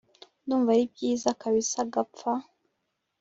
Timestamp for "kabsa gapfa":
1.41-2.33